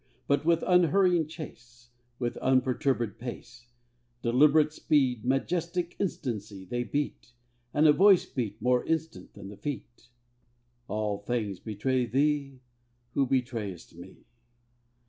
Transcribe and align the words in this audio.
But 0.25 0.43
with 0.45 0.63
unhurrying 0.63 1.27
chase, 1.27 1.91
And 2.19 2.33
unperturbèd 2.37 3.19
pace, 3.19 3.67
Deliberate 4.23 4.73
speed, 4.73 5.23
majestic 5.23 5.95
instancy, 5.99 6.65
They 6.65 6.83
beat 6.83 7.33
and 7.71 7.85
a 7.85 7.93
Voice 7.93 8.25
beat 8.25 8.59
More 8.59 8.83
instant 8.83 9.35
than 9.35 9.49
the 9.49 9.57
Feet 9.57 10.09
"All 10.87 11.19
things 11.19 11.59
betray 11.59 12.07
thee, 12.07 12.61
who 13.13 13.27
betrayest 13.27 13.93
Me." 13.95 14.25